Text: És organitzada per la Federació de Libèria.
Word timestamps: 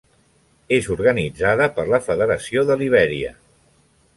És 0.77 0.87
organitzada 0.95 1.67
per 1.75 1.85
la 1.91 2.01
Federació 2.07 2.65
de 2.71 2.79
Libèria. 2.81 3.35